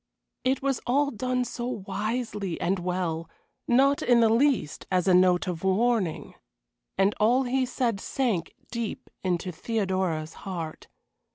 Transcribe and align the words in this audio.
It 0.43 0.63
was 0.63 0.81
all 0.87 1.11
done 1.11 1.45
so 1.45 1.67
wisely 1.67 2.59
and 2.59 2.79
well; 2.79 3.29
not 3.67 4.01
in 4.01 4.19
the 4.19 4.29
least 4.33 4.87
as 4.89 5.07
a 5.07 5.13
note 5.13 5.45
of 5.45 5.63
warning. 5.63 6.33
And 6.97 7.13
all 7.19 7.43
he 7.43 7.67
said 7.67 7.99
sank 7.99 8.55
deep 8.71 9.11
into 9.23 9.51
Theodora's 9.51 10.33
heart. 10.41 10.87